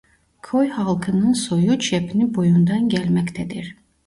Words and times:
Köy 0.41 0.67
halkının 0.69 1.33
soyu 1.33 1.79
Çepni 1.79 2.35
boyundan 2.35 2.89
gelmektedir. 2.89 3.77